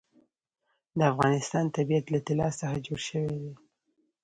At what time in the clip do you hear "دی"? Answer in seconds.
3.41-3.53